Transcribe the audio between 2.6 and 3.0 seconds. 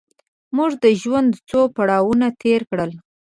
کړل.